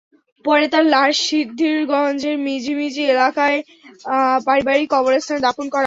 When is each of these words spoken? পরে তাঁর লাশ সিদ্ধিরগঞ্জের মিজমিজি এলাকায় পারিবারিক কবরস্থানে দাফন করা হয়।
পরে 0.45 0.65
তাঁর 0.67 0.85
লাশ 0.87 1.15
সিদ্ধিরগঞ্জের 1.27 2.35
মিজমিজি 2.45 3.03
এলাকায় 3.07 3.57
পারিবারিক 4.47 4.87
কবরস্থানে 4.95 5.39
দাফন 5.41 5.65
করা 5.65 5.69
হয়। 5.69 5.79